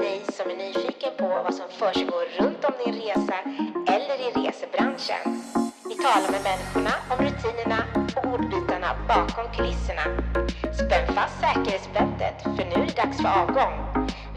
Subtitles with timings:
[0.00, 3.36] dig som är nyfiken på vad som försiggår runt om din resa
[3.94, 5.24] eller i resebranschen.
[5.88, 7.80] Vi talar med människorna om rutinerna
[8.16, 10.04] och ordbitarna bakom kulisserna.
[10.72, 13.74] Spänn fast säkerhetsbältet för nu är det dags för avgång.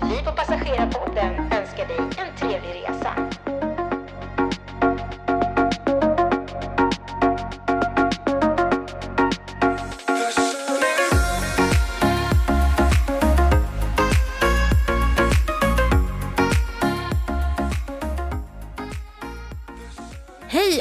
[0.09, 3.12] Vi på Passagerarpodden önskar dig en trevlig resa.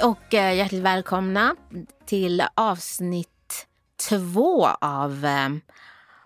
[0.02, 1.56] Hej och eh, hjärtligt välkomna
[2.06, 3.66] till avsnitt
[4.08, 5.48] två av eh,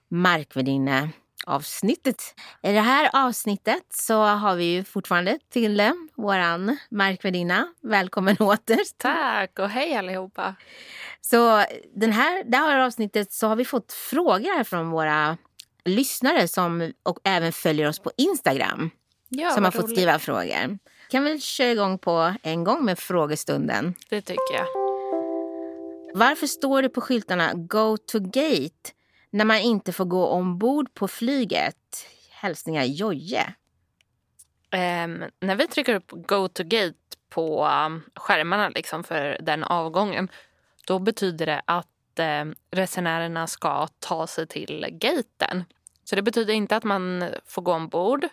[0.08, 1.10] Markvärdinne
[1.46, 2.34] avsnittet.
[2.62, 7.68] I det här avsnittet så har vi ju fortfarande Tilde, våran markvärdinna.
[7.82, 8.98] Välkommen åter.
[8.98, 10.54] Tack och hej allihopa.
[11.20, 15.36] Så den här, det här avsnittet så har vi fått frågor här från våra
[15.84, 18.90] lyssnare som och även följer oss på Instagram.
[19.28, 19.96] Ja, har vad fått roligt.
[19.96, 20.78] skriva frågor.
[21.10, 23.94] Kan vi köra igång på en gång med frågestunden?
[24.08, 24.66] Det tycker jag.
[26.14, 28.92] Varför står det på skyltarna Go to gate
[29.30, 32.06] när man inte får gå ombord på flyget?
[32.30, 33.54] Hälsningar Jojje.
[34.70, 36.94] Ehm, när vi trycker upp Go to Gate
[37.28, 40.28] på um, skärmarna liksom för den avgången
[40.86, 45.64] då betyder det att eh, resenärerna ska ta sig till gaten.
[46.04, 48.28] Så det betyder inte att man får gå ombord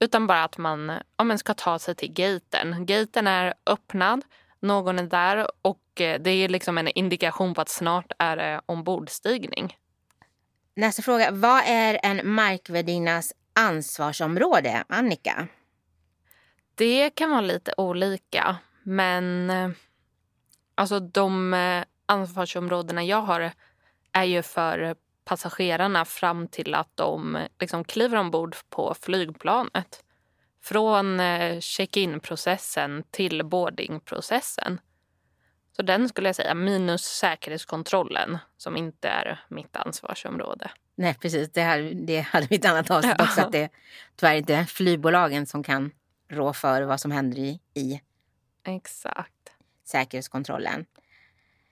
[0.00, 2.86] utan bara att man ja, men ska ta sig till gaten.
[2.86, 4.24] Gaten är öppnad,
[4.60, 8.60] någon är där och eh, det är liksom en indikation på att snart är det
[8.66, 9.76] ombordstigning.
[10.74, 11.30] Nästa fråga.
[11.30, 14.84] Vad är en markvärdinnas ansvarsområde?
[14.88, 15.48] Annika?
[16.74, 19.70] Det kan vara lite olika, men eh,
[20.74, 23.52] alltså de eh, ansvarsområdena jag har
[24.12, 24.96] är ju för
[25.28, 30.04] passagerarna fram till att de liksom kliver ombord på flygplanet.
[30.62, 34.80] Från eh, check-in-processen till boarding-processen.
[35.76, 40.70] Så den skulle jag säga, minus säkerhetskontrollen som inte är mitt ansvarsområde.
[40.94, 41.52] Nej, precis.
[41.52, 43.24] Det, här, det hade vi ett annat avsnitt Ja.
[43.24, 43.40] också.
[43.40, 43.70] Att det är
[44.16, 45.90] tyvärr inte flygbolagen som kan
[46.28, 48.00] rå för vad som händer i, i
[48.66, 49.52] Exakt.
[49.84, 50.86] säkerhetskontrollen.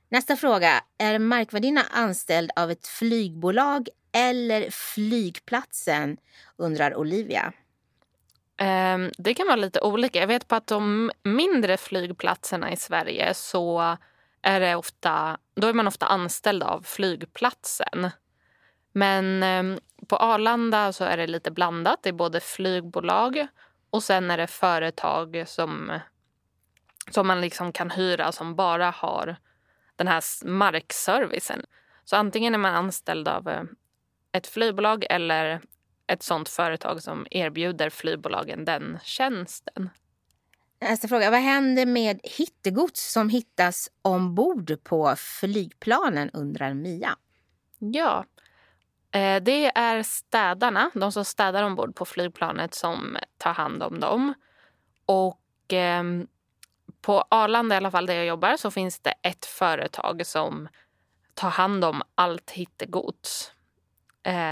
[0.08, 0.84] Nästa fråga.
[0.98, 6.16] Är markvärdinna anställd av ett flygbolag eller flygplatsen?
[6.56, 7.52] Undrar Olivia.
[8.94, 10.20] Um, Det kan vara lite olika.
[10.20, 13.96] Jag vet på att de mindre flygplatserna i Sverige så
[14.42, 18.10] är, det ofta, då är man ofta anställd av flygplatsen.
[18.92, 19.78] Men um,
[20.08, 22.02] på Arlanda så är det lite blandat.
[22.02, 23.46] Det är både flygbolag
[23.90, 26.00] och sen är det företag som,
[27.10, 29.36] som man liksom kan hyra som bara har
[29.96, 31.64] den här markservicen.
[32.04, 33.62] Så antingen är man anställd av eh,
[34.32, 35.60] ett flygbolag eller
[36.06, 39.90] ett sånt företag som erbjuder flygbolagen den tjänsten.
[40.80, 41.30] Nästa fråga.
[41.30, 46.30] Vad händer med hittegods som hittas ombord på flygplanen?
[46.30, 47.16] Undrar Mia.
[47.78, 48.24] Ja,
[49.10, 54.34] eh, det är städarna, de som städar ombord på flygplanet som tar hand om dem.
[55.06, 56.26] Och ehm,
[57.06, 60.68] på Arlanda, i alla fall där jag jobbar, så finns det ett företag som
[61.34, 63.52] tar hand om allt hittegods.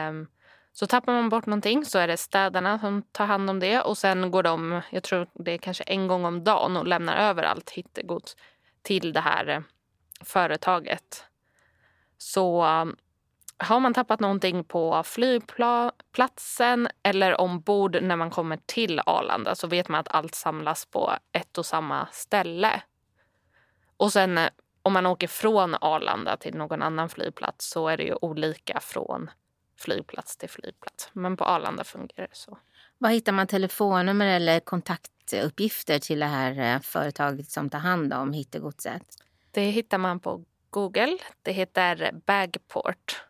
[0.09, 0.28] Um,
[0.72, 3.98] så tappar man bort någonting så är det städarna som tar hand om det och
[3.98, 7.42] sen går de, jag tror det är kanske en gång om dagen och lämnar över
[7.42, 8.37] allt hittegods
[8.82, 9.65] till det här
[10.25, 11.25] företaget.
[12.19, 12.65] Så
[13.56, 19.88] har man tappat någonting på flygplatsen eller ombord när man kommer till Arlanda så vet
[19.88, 22.82] man att allt samlas på ett och samma ställe.
[23.97, 24.48] Och sen eh,
[24.82, 29.31] om man åker från Arlanda till någon annan flygplats så är det ju olika från
[29.78, 31.10] flygplats till flygplats.
[31.12, 32.59] Men på Arlanda fungerar det så.
[32.98, 38.33] Var hittar man telefonnummer eller kontaktuppgifter till det här eh, företaget som tar hand om
[38.33, 39.03] hittegodset?
[39.50, 41.18] Det hittar man på Google.
[41.42, 43.24] Det heter Bagport.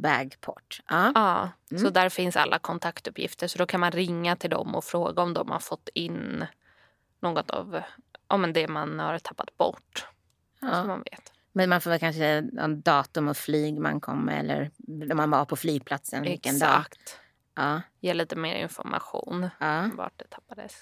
[0.00, 0.80] Bagport.
[0.88, 1.12] Ja.
[1.14, 1.92] Ja, så Mm.
[1.92, 3.48] där finns alla kontaktuppgifter.
[3.48, 6.46] Så då kan man ringa till dem och fråga om de har fått in
[7.20, 7.82] något av
[8.28, 10.06] ja, men det man har tappat bort.
[10.60, 10.84] Så ja.
[10.84, 11.32] man vet.
[11.52, 12.24] Men man får väl kanske
[12.58, 16.68] en datum och flyg man kommer eller när man var på flygplatsen vilken dag.
[16.80, 17.18] Exakt.
[17.54, 19.78] Ja, Ge lite mer information ja.
[19.84, 20.72] om vart det tappades.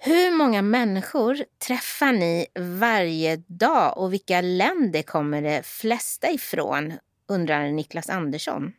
[0.00, 6.92] Hur många människor träffar ni varje dag och vilka länder kommer de flesta ifrån?
[7.28, 8.72] Undrar Niklas Andersson.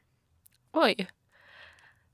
[0.72, 1.08] Oj.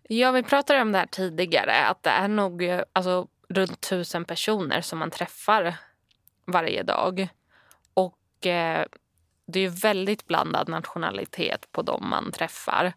[0.03, 1.85] Ja, vi pratade om det här tidigare.
[1.85, 2.63] Att det är nog
[2.93, 5.75] alltså, runt tusen personer som man träffar
[6.45, 7.27] varje dag.
[7.93, 8.85] Och eh,
[9.47, 12.93] det är väldigt blandad nationalitet på dem man träffar.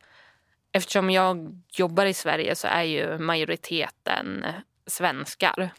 [0.72, 4.46] eftersom jag jobbar i Sverige så är ju majoriteten
[4.86, 5.72] svenskar.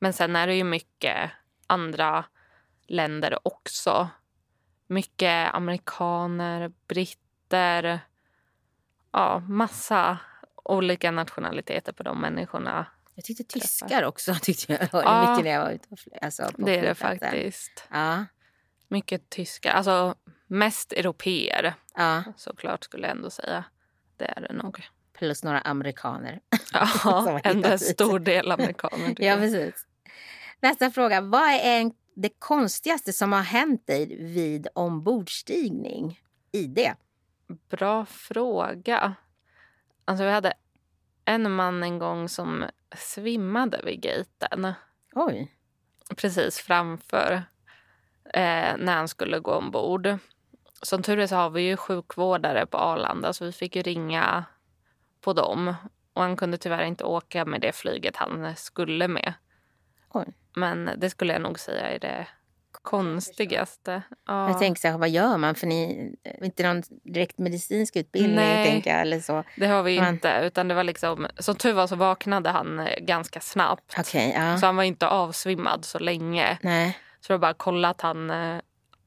[0.00, 1.30] Men sen är det ju mycket
[1.66, 2.24] andra
[2.86, 4.08] länder också.
[4.86, 8.00] Mycket amerikaner, britter.
[9.12, 10.18] Ja, massa
[10.64, 12.86] olika nationaliteter på de människorna.
[13.14, 15.30] Jag tyckte tyskar också tyckte jag hörde Ja.
[15.30, 17.88] mycket när jag var ute och alltså, på Det är det faktiskt.
[17.90, 18.24] Ja,
[18.88, 19.70] Mycket tyskar.
[19.70, 20.14] Alltså
[20.46, 23.64] mest europeer ja, såklart skulle jag ändå säga.
[24.16, 24.86] Det är det nog.
[25.18, 26.40] Plus några amerikaner.
[26.72, 29.14] Ja, ändå en stor del amerikaner.
[29.18, 29.86] Ja, precis.
[30.60, 31.20] Nästa fråga.
[31.20, 36.20] Vad är en, det konstigaste som har hänt dig vid ombordstigning?
[36.54, 36.92] ID.
[37.70, 39.14] Bra fråga.
[40.04, 40.52] Alltså vi hade
[41.24, 42.64] en man en gång som
[42.96, 44.72] svimmade vid gaten.
[45.14, 45.52] Oj.
[46.16, 47.32] Precis framför
[48.24, 50.18] eh, när han skulle gå ombord.
[50.82, 54.44] Som tur är så har vi ju sjukvårdare på Arlanda så vi fick ju ringa
[55.24, 55.74] på dem.
[56.12, 59.34] Och han kunde tyvärr inte åka med det flyget han skulle med.
[60.12, 60.26] Oj.
[60.56, 62.26] Men det skulle jag nog säga är det
[62.82, 64.02] konstigaste.
[64.26, 64.48] Ja.
[64.48, 65.54] Jag tänker så här, vad gör man?
[65.54, 66.10] För ni
[66.42, 68.70] inte någon direkt medicinsk utbildning, Nej.
[68.70, 69.00] tänker jag.
[69.00, 69.44] Eller så.
[69.56, 70.40] Det har vi Men- inte.
[70.42, 73.94] Utan det var liksom, som tur var så vaknade han eh, ganska snabbt.
[73.98, 74.58] Okej, ja.
[74.58, 76.58] Så han var inte avsvimmad så länge.
[76.62, 76.98] Nej.
[77.20, 78.60] Så det var bara kolla att han eh,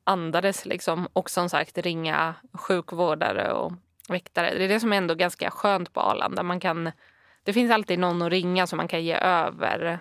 [0.04, 1.08] andades liksom.
[1.14, 3.72] Och som sagt ringa sjukvårdare och
[4.08, 4.54] väktare.
[4.58, 6.44] Det är det som är ändå ganska skönt på Arlanda.
[6.44, 6.92] Man kan,
[7.44, 10.00] det finns alltid någon att ringa som man kan ge över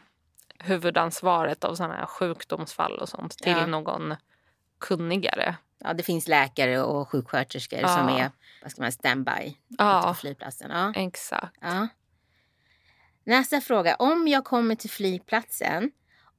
[0.58, 3.66] huvudansvaret av sådana här sjukdomsfall och sånt till Ja.
[3.66, 4.14] någon
[4.80, 5.56] kunnigare.
[5.78, 8.18] Ja, det finns läkare och sjuksköterskor som Ja.
[8.18, 8.30] är
[8.62, 10.70] vad ska man, standby Ja, på flygplatsen.
[10.70, 10.92] Ja.
[10.96, 11.56] exakt.
[11.60, 11.88] Ja.
[13.24, 13.94] Nästa fråga.
[13.94, 15.90] Om jag kommer till flygplatsen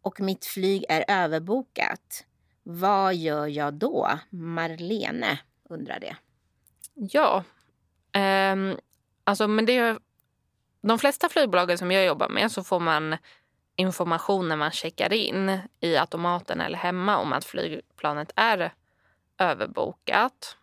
[0.01, 2.25] och mitt flyg är överbokat,
[2.63, 4.09] vad gör jag då?
[4.29, 6.15] Marlene undrar det.
[6.93, 7.43] Ja.
[8.17, 8.77] Um,
[9.23, 9.99] alltså, men det är,
[10.81, 13.17] de flesta flygbolagen som jag jobbar med så får man
[13.75, 18.73] information när man checkar in i automaten eller hemma om att flygplanet är
[19.37, 20.57] överbokat.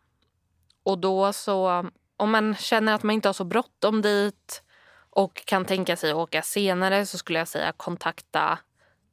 [0.83, 4.63] Och då så, om man känner att man inte har så bråttom dit
[5.11, 8.59] och kan tänka sig att åka senare så skulle jag säga kontakta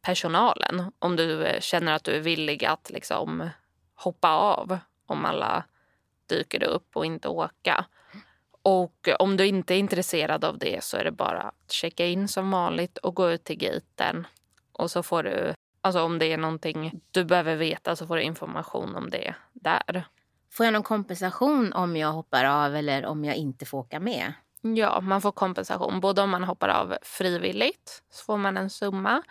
[0.02, 3.50] personalen om du eh, känner att du är villig att liksom
[3.96, 5.64] hoppa av om alla
[6.26, 7.86] dyker upp och inte åka.
[8.64, 12.28] Och om du inte är intresserad av det så är det bara att checka in
[12.28, 14.28] som vanligt och gå ut till gaten.
[14.72, 18.22] Och så får du, alltså om det är någonting du behöver veta så får du
[18.22, 20.08] information om det där.
[20.52, 24.34] Får jag någon kompensation om jag hoppar av eller om jag inte får åka med?
[24.62, 26.00] Ja, man får kompensation.
[26.00, 29.24] Både om man hoppar av frivilligt så får man en summa.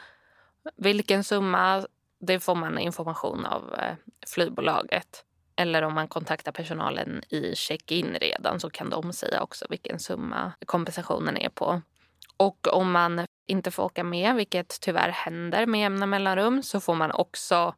[0.77, 1.87] Vilken summa,
[2.21, 3.95] det får man information av eh,
[4.27, 5.25] flygbolaget.
[5.61, 10.53] Eller om man kontaktar personalen i check-in redan så kan de säga också vilken summa
[10.67, 11.83] kompensationen är på.
[12.37, 16.95] Och om man inte får åka med, vilket tyvärr händer med jämna mellanrum, så får
[16.95, 17.75] man också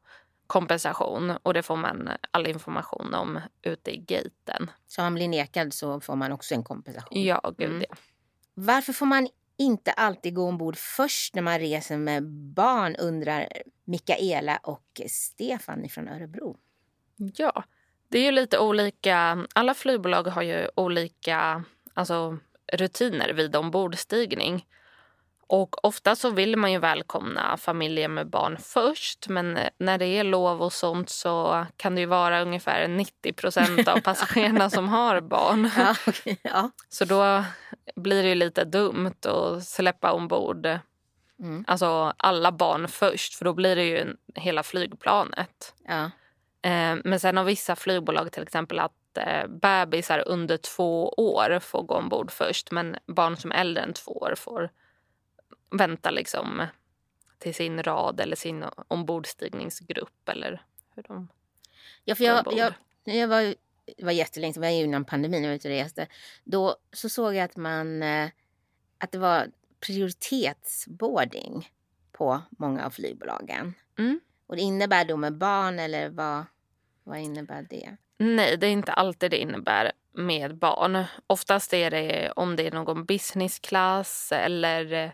[0.46, 1.30] kompensation.
[1.42, 4.70] Och det får man all information om ute i gaten.
[4.86, 7.22] Så om man blir nekad så får man också en kompensation.
[7.22, 7.84] Ja, gud Mm.
[7.88, 7.96] ja.
[8.54, 13.48] Varför får man inte alltid gå ombord först när man reser med barn undrar
[13.84, 16.56] Mikaela och Stefan från Örebro.
[17.16, 17.64] Ja,
[18.12, 19.46] det är ju lite olika.
[19.54, 21.64] Alla flygbolag har ju olika
[21.94, 22.38] alltså,
[22.72, 24.66] rutiner vid ombordstigning.
[25.46, 30.24] Och ofta så vill man ju välkomna familjer med barn först men när det är
[30.24, 35.20] lov och sånt så kan det ju vara ungefär 90 procent av passagerarna som har
[35.20, 35.70] barn.
[35.76, 36.70] Ja, okej, ja.
[36.88, 37.44] Så då
[37.96, 40.66] blir det ju lite dumt att släppa ombord
[41.40, 41.64] Mm.
[41.68, 45.74] alltså alla barn först för då blir det ju hela flygplanet.
[45.88, 46.10] ja.
[46.62, 51.82] Eh, Men sen har vissa flygbolag till exempel att eh, bebisar under två år får
[51.82, 54.70] gå ombord först men barn som är äldre än två år får
[55.70, 56.66] vänta liksom
[57.38, 60.62] till sin rad eller sin ombordstigningsgrupp eller
[60.94, 61.28] hur de
[62.04, 63.54] ja för jag, jag, jag var,
[63.96, 66.06] det var jättelänge sedan, var innan pandemin jag var ute och reste.
[66.44, 68.28] Då så såg jag att man eh,
[68.98, 69.50] att det var
[69.80, 71.70] prioritetsboarding
[72.12, 73.74] på många av flygbolagen.
[73.98, 74.20] Mm.
[74.46, 76.44] Och det innebär då med barn eller vad,
[77.04, 77.96] vad innebär det?
[78.18, 81.04] Nej, det är inte alltid det innebär med barn.
[81.26, 85.10] Oftast är det om det är någon businessklass eller eh,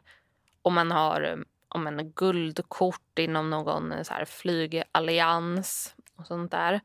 [0.62, 1.36] om man har eh,
[1.68, 6.80] om en guldkort inom någon eh, så här flygallians och sånt där.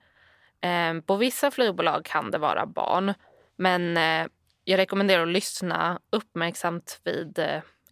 [0.61, 3.13] Ehm, på vissa flygbolag kan det vara barn,
[3.55, 3.97] men
[4.63, 7.39] jag rekommenderar att lyssna uppmärksamt vid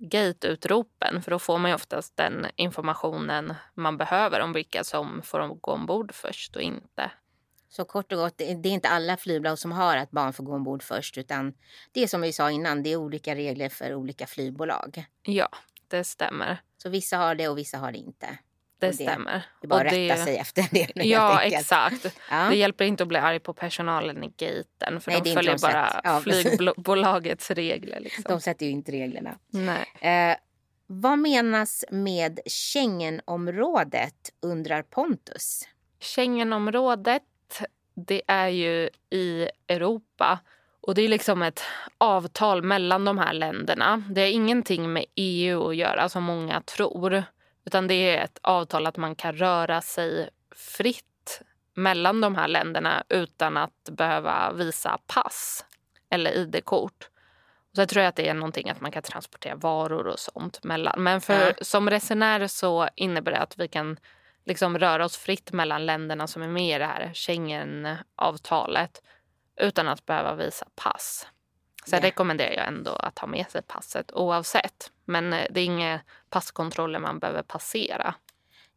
[0.01, 5.47] gateutropen för då får man ju oftast den informationen man behöver om vilka som får
[5.47, 7.11] gå ombord först och inte.
[7.69, 10.53] Så kort och gott, det är inte alla flygbolag som har att barn får gå
[10.53, 11.53] ombord först utan
[11.91, 15.05] det är som vi sa innan, det är olika regler för olika flygbolag.
[15.21, 15.49] Ja,
[15.87, 16.61] det stämmer.
[16.77, 18.37] Så vissa har det och vissa har det inte.
[18.81, 19.43] Det, det stämmer.
[19.61, 20.87] Det är bara Och att rätta det- sig efter det.
[20.95, 22.05] Ja, exakt.
[22.29, 22.47] Ja.
[22.49, 25.61] Det hjälper inte att bli arg på personalen i gaten för Nej, de följer de
[25.61, 27.99] bara Ja, flygbolagets regler.
[28.03, 28.23] Liksom.
[28.27, 29.37] De sätter ju inte reglerna.
[29.49, 29.85] Nej.
[30.31, 30.37] Eh,
[30.87, 35.67] vad menas med Schengenområdet undrar Pontus.
[35.99, 37.23] Schengenområdet,
[37.95, 40.39] det är ju i Europa.
[40.81, 41.61] Och det är liksom ett
[41.97, 44.03] avtal mellan de här länderna.
[44.09, 47.23] Det har ingenting med EU att göra som många tror.
[47.65, 51.41] Utan det är ett avtal att man kan röra sig fritt
[51.73, 55.65] mellan de här länderna utan att behöva visa pass
[56.09, 57.09] eller id-kort.
[57.69, 60.63] Och så tror jag att det är någonting att man kan transportera varor och sånt
[60.63, 61.03] mellan.
[61.03, 61.53] Men för, Ja.
[61.61, 63.99] som resenär så innebär det att vi kan
[64.45, 69.01] liksom röra oss fritt mellan länderna som är med i det här Schengen-avtalet
[69.61, 71.27] utan att behöva visa pass.
[71.85, 72.07] Sen Ja.
[72.07, 74.91] rekommenderar jag ändå att ha med sig passet oavsett.
[75.11, 78.15] Men eh, det är inga passkontroller man behöver passera.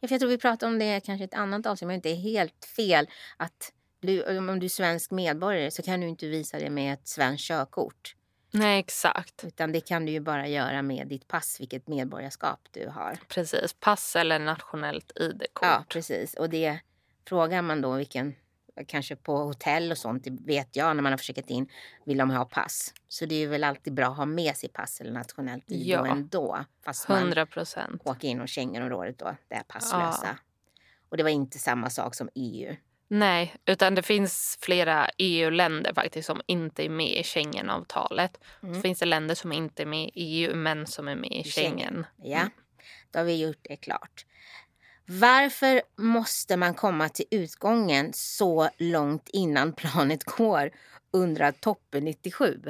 [0.01, 2.65] Ja, Jag tror vi pratade om det kanske ett annat avsnitt, men det är helt
[2.77, 6.95] fel att du, om du är svensk medborgare så kan du inte visa det med
[6.95, 8.15] ett svenskt körkort.
[8.51, 9.45] Nej, exakt.
[9.45, 13.19] Utan det kan du ju bara göra med ditt pass, vilket medborgarskap du har.
[13.29, 13.73] Precis.
[13.73, 15.69] Pass eller nationellt id-kort.
[15.69, 16.35] Ja, precis.
[16.35, 16.79] Och det
[17.29, 18.35] frågar man då vilken,
[18.87, 21.69] kanske på hotell och sånt, vet jag när man har försökt in,
[22.05, 22.95] vill de ha pass.
[23.09, 26.07] Så det är väl alltid bra att ha med sig pass eller nationellt ID Ja.
[26.07, 26.65] ändå.
[26.85, 28.03] Fast man 100 procent.
[28.05, 30.39] åker inom Schengenområdet då, det är passlösa.
[31.09, 32.77] Och det var inte samma sak som EU.
[33.09, 38.41] Nej, utan det finns flera EU-länder faktiskt som inte är med i Schengenavtalet.
[38.63, 38.75] Mm.
[38.75, 41.45] Så finns det länder som inte är med i EU men som är med i
[41.45, 41.79] Schengen.
[41.79, 42.07] Schengen.
[42.17, 42.49] Ja,
[43.11, 44.27] då har vi gjort det klart.
[45.07, 50.71] Varför måste man komma till utgången så långt innan planet går?
[51.11, 52.63] Undrar Toppe 97.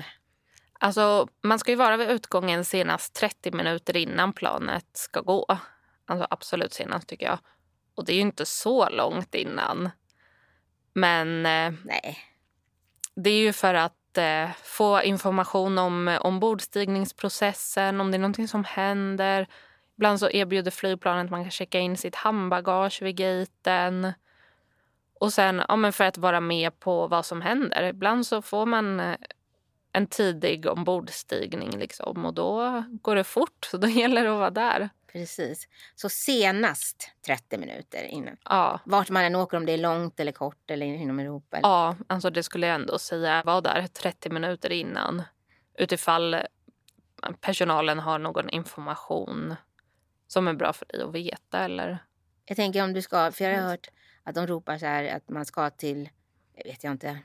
[0.81, 5.59] Alltså, man ska ju vara vid utgången senast 30 minuter innan planet ska gå.
[6.07, 7.39] Alltså absolut senast tycker jag.
[7.95, 9.91] Och det är ju inte så långt innan.
[10.93, 12.19] Men eh, Nej,
[13.17, 18.65] det är ju för att eh, få information om ombordstigningsprocessen, om det är någonting som
[18.65, 19.49] händer.
[19.97, 24.13] Ibland så erbjuder flygplanet att man kan checka in sitt handbagage vid gaten.
[25.21, 27.83] Och sen ja, men för att vara med på vad som händer.
[27.83, 29.17] Ibland så får man eh,
[29.93, 33.65] en tidig ombordstigning liksom, och då går det fort.
[33.71, 34.89] Så då gäller det att vara där.
[35.13, 35.69] precis.
[35.95, 38.37] Så senast 30 minuter innan.
[38.45, 41.59] Ja, Vart man än åker, om det är långt eller kort eller inom Europa.
[41.63, 43.43] ja alltså det skulle jag ändå säga.
[43.47, 45.23] Var där 30 minuter innan.
[45.79, 46.37] Utifall
[47.41, 49.55] personalen har någon information
[50.27, 51.59] som är bra för dig att veta.
[51.59, 51.99] Eller...
[52.45, 53.89] Jag tänker om du ska, för jag har hört
[54.23, 56.09] att de ropar så här att man ska till,
[56.55, 57.19] jag vet jag inte,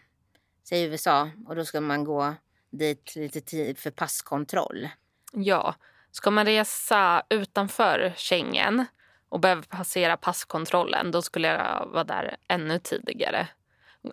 [0.64, 2.34] säg USA och då ska man gå
[2.70, 4.90] dit lite tid för passkontroll.
[5.32, 5.76] Ja,
[6.12, 8.86] ska man resa utanför Schengen
[9.30, 13.48] och behöver passera passkontrollen då skulle jag vara där ännu tidigare.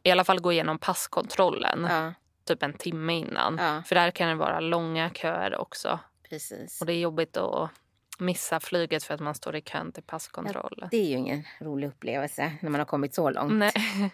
[0.02, 2.12] I alla fall gå igenom passkontrollen Ja,
[2.44, 3.58] typ en timme innan.
[3.58, 3.82] Ja.
[3.86, 5.98] För där kan det vara långa köer också.
[6.28, 6.80] precis.
[6.80, 7.70] Och det är jobbigt att
[8.18, 10.88] missa flyget för att man står i kön till passkontroll.
[10.90, 13.52] Det är ju ingen rolig upplevelse när man har kommit så långt.
[13.52, 13.72] Nej.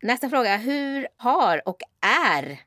[0.00, 0.56] Nästa fråga.
[0.56, 2.60] Hur har och är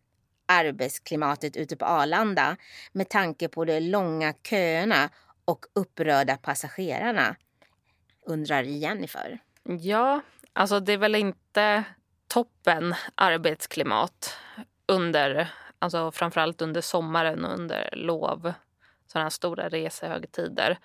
[0.45, 2.57] arbetsklimatet ute på Arlanda
[2.91, 5.09] med tanke på de långa köerna
[5.45, 7.35] och upprörda passagerarna?
[8.25, 9.39] Undrar Jennifer.
[9.63, 10.21] Ja,
[10.53, 11.83] alltså det är väl inte
[12.27, 14.37] toppen arbetsklimat
[14.87, 18.53] under, alltså framförallt under sommaren och under lov,
[19.07, 20.77] sådana stora resehögtider.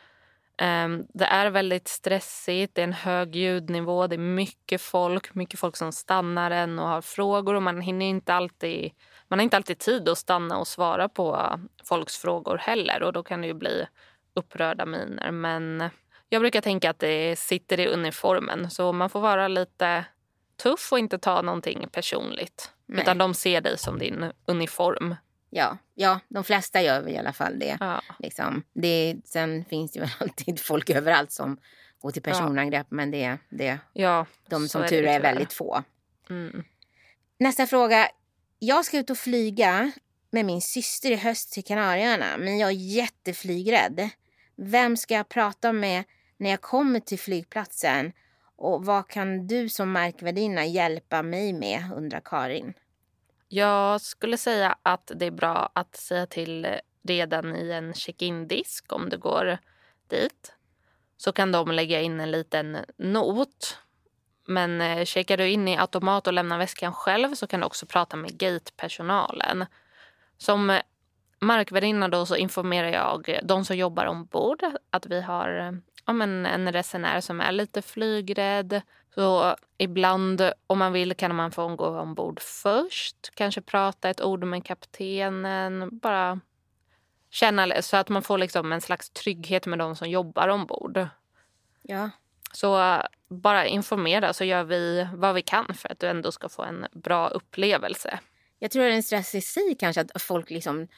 [0.58, 5.60] Ehm, det är väldigt stressigt, det är en hög ljudnivå, det är mycket folk, mycket
[5.60, 8.92] folk som stannar en och har frågor och man hinner inte alltid,
[9.28, 13.22] man har inte alltid tid att stanna och svara på folks frågor heller och då
[13.22, 13.86] kan det ju bli
[14.34, 15.30] upprörda miner.
[15.30, 15.90] Men
[16.28, 20.04] jag brukar tänka att det sitter i uniformen så man får vara lite
[20.62, 22.72] tuff och inte ta någonting personligt.
[22.86, 23.02] Nej.
[23.02, 25.14] Utan de ser dig som din uniform.
[25.50, 27.76] Ja, ja, de flesta gör väl i alla fall det.
[27.80, 28.02] Ja.
[28.18, 28.62] Liksom.
[28.72, 31.58] det sen finns det ju alltid folk överallt som
[32.00, 35.82] går till personangrepp men det, det, Ja, de som är tur är väldigt få.
[36.30, 36.64] Mm.
[37.38, 38.08] Nästa fråga.
[38.58, 39.92] Jag ska ut och flyga
[40.30, 44.10] med min syster i höst till Kanarieöarna men jag är jätteflygrädd.
[44.56, 46.04] Vem ska jag prata med
[46.36, 48.12] när jag kommer till flygplatsen?
[48.56, 51.90] Och vad kan du som markvärdinna hjälpa mig med?
[51.96, 52.74] undrar Karin.
[53.52, 56.66] Jag skulle säga att det är bra att säga till
[57.02, 59.58] redan i en check-in-disk om du går
[60.08, 60.54] dit.
[61.16, 63.78] Så kan de lägga in en liten not
[64.46, 67.86] Men eh, checkar du in i automat och lämnar väskan själv så kan du också
[67.86, 69.66] prata med gatepersonalen.
[70.38, 70.80] Som
[71.40, 75.72] markvärdinna då så informerar jag de som jobbar ombord att vi har eh,
[76.06, 78.82] ja, men en resenär som är lite flygrädd.
[79.14, 83.30] Så ibland om man vill kan man få gå ombord först.
[83.34, 85.98] Kanske prata ett ord med kaptenen.
[85.98, 86.40] Bara
[87.30, 91.06] känna så att man får liksom en slags trygghet med de som jobbar ombord.
[91.82, 92.10] Ja.
[92.52, 96.48] Så uh, bara informera så gör vi vad vi kan för att du ändå ska
[96.48, 98.18] få en bra upplevelse.
[98.58, 100.88] Jag tror det är en stress i sig kanske att folk liksom...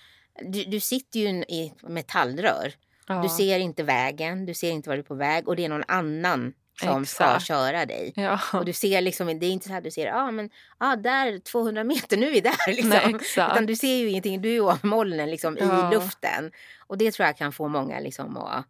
[0.41, 2.73] Du, du sitter ju i metallrör.
[3.09, 3.23] Ja.
[3.23, 5.69] Du ser inte vägen, du ser inte var du är på väg och det är
[5.69, 7.43] någon annan som Exakt.
[7.43, 8.13] ska köra dig.
[8.17, 8.41] Ja.
[8.53, 11.39] Och du ser liksom, det är inte så att du ser, ah, men ah, där
[11.39, 12.89] 200 meter, nu är vi där liksom.
[12.89, 13.15] Nej.
[13.37, 15.91] Utan du ser ju ingenting, du är ju av molnen liksom Ja.
[15.91, 16.53] i luften.
[16.87, 18.65] Och det tror jag kan få många liksom att,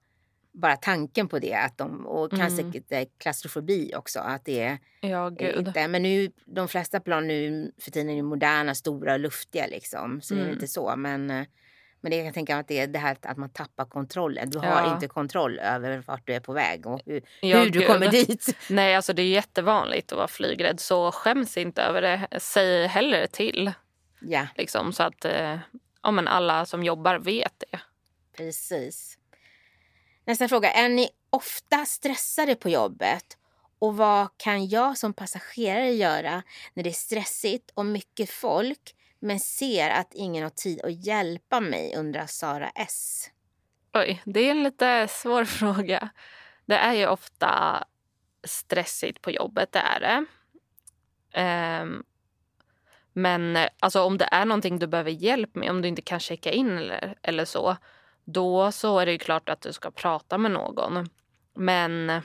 [0.53, 2.73] bara tanken på det, att de, och kanske Mm.
[2.73, 5.67] lite klaustrofobi också, att det är ja, gud.
[5.69, 10.21] inte, men nu, de flesta plan nu för tiden är moderna, stora och luftiga liksom.
[10.21, 10.55] Så det är Mm.
[10.55, 10.97] inte så.
[10.97, 11.45] Men, eh,
[12.01, 14.51] men det jag kan tänka mig att det är det här att man tappar kontrollen.
[14.51, 14.95] Du har Ja.
[14.95, 17.89] inte kontroll över vart du är på väg och hur, Ja, hur du gud.
[17.89, 18.57] kommer dit.
[18.71, 22.41] Nej, alltså det är jättevanligt att vara flygrädd så skäms inte över det.
[22.41, 23.73] Säg hellre till.
[24.21, 25.59] Ja, Liksom, så att eh,
[26.03, 27.79] ja, men alla som jobbar vet det.
[28.37, 29.19] precis.
[30.25, 30.73] Nästa fråga.
[30.73, 33.39] Är ni ofta stressade på jobbet?
[33.79, 36.43] Och vad kan jag som passagerare göra
[36.75, 41.61] när det är stressigt och mycket folk men ser att ingen har tid att hjälpa
[41.61, 43.31] mig, undrar Sara S.
[43.95, 46.09] Oj, det är en lite svår fråga.
[46.67, 47.85] Det är ju ofta
[48.45, 50.25] stressigt på jobbet, det är det.
[51.83, 52.05] Um,
[53.13, 56.21] men eh, alltså, om det är någonting du behöver hjälp med, om du inte kan
[56.21, 57.77] checka in eller, eller så,
[58.25, 61.09] då så är det ju klart att du ska prata med någon.
[61.55, 62.23] Men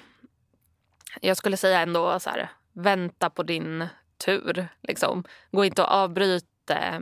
[1.21, 3.87] jag skulle säga ändå så här, vänta på din
[4.25, 4.67] tur.
[4.81, 5.23] Liksom.
[5.51, 6.99] Gå inte och avbryt eh,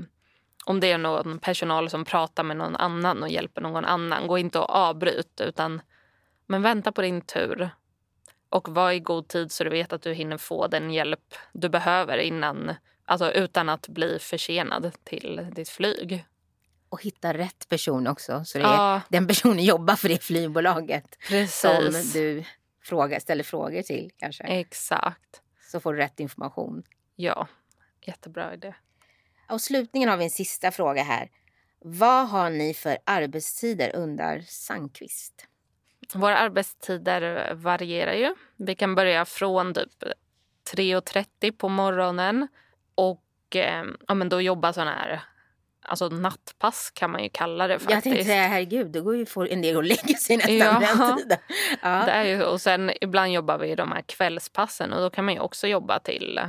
[0.66, 4.28] om det är någon personal som pratar med någon annan och hjälper någon annan.
[4.28, 5.82] Gå inte och avbryt utan
[6.46, 7.70] men vänta på din tur.
[8.50, 11.70] Och var i god tid så du vet att du hinner få den hjälp du
[11.70, 12.74] behöver innan,
[13.06, 16.26] alltså utan att bli försenad till ditt flyg.
[16.96, 18.46] Och hitta rätt person också.
[18.46, 21.18] Så det är, Ja, den personen jobbar för det flygbolaget
[21.50, 22.14] som precis.
[22.14, 22.44] du
[22.84, 24.44] frågar, ställer frågor till kanske.
[24.44, 25.42] Exakt.
[25.72, 26.84] Så får du rätt information.
[27.16, 27.48] Ja,
[28.02, 28.74] jättebra idé.
[29.50, 31.30] Och slutligen har vi en sista fråga här.
[31.80, 35.48] Vad har ni för arbetstider undrar Sandqvist?
[36.14, 38.36] Våra arbetstider varierar ju.
[38.58, 40.04] Vi kan börja från typ
[40.76, 42.48] 3.30 på morgonen
[42.96, 45.22] och eh, ja, men då jobba sån här
[45.86, 48.28] alltså nattpass kan man ju kalla det Jag tänkte faktiskt.
[48.30, 50.80] säga herregud, då går ju får en del att lägga sig nästan Ja.
[50.80, 51.38] den tiden.
[51.82, 51.90] Ja.
[52.06, 55.34] Det är ju, och sen ibland jobbar vi de här kvällspassen och då kan man
[55.34, 56.40] ju också jobba till,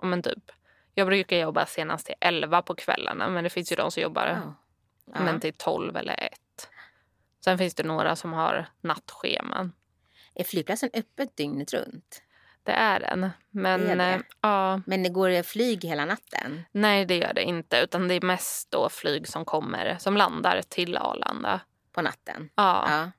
[0.00, 0.50] ja, men typ,
[0.94, 4.26] jag brukar jobba senast till 11 på kvällarna men det finns ju de som jobbar
[4.26, 4.54] Ja.
[5.14, 5.20] Ja.
[5.24, 6.32] men till 12 eller 1.
[7.44, 9.72] Sen finns det några som har nattscheman.
[10.34, 12.22] Är flygplatsen öppet dygnet runt?
[12.64, 13.30] Det är den.
[13.50, 14.22] Men Det det.
[14.40, 16.62] ja, Men det går flyg hela natten?
[16.72, 17.76] nej det gör det inte.
[17.76, 21.60] Utan det är mest då flyg som kommer, som landar till Arlanda.
[21.92, 22.48] På natten?
[22.54, 23.10] Ja, Ja.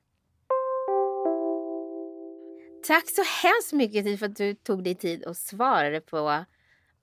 [2.86, 6.44] Tack så hemskt mycket för att du tog dig tid och svarade på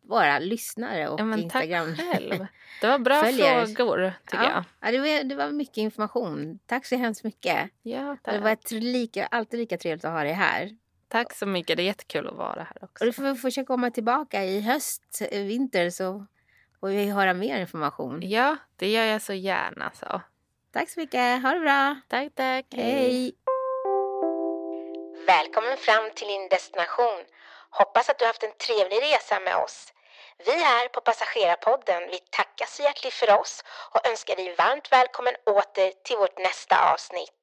[0.10, 1.96] våra lyssnare och ja men tack Instagram.
[1.96, 2.46] själv.
[2.82, 3.68] Det var bra Följare.
[3.68, 6.60] frågor tycker Ja, ja, det, var, det var mycket information.
[6.66, 7.70] Tack så hemskt mycket.
[7.82, 8.02] jag.
[8.02, 8.42] Ja, Och Det tack.
[8.44, 10.70] var ett lika, alltid lika trevligt att ha dig här.
[11.12, 11.78] Tack så mycket.
[11.78, 13.04] Det är jättekul att vara här också.
[13.04, 16.26] Och du får försöka komma tillbaka i höst, eh, vinter så
[16.80, 18.20] får vi höra mer information.
[18.24, 19.92] Ja, det gör jag så gärna.
[19.94, 20.22] Så.
[20.74, 21.42] Tack så mycket.
[21.44, 21.96] Ha det bra.
[22.08, 22.66] Tack, tack.
[22.72, 23.34] Hej.
[25.28, 27.20] Välkommen fram till din destination.
[27.70, 29.94] Hoppas att du haft en trevlig resa med oss.
[30.46, 35.36] Vi här på Passagerarpodden vi tackar så hjärtligt för oss och önskar dig varmt välkommen
[35.46, 37.41] åter till vårt nästa avsnitt.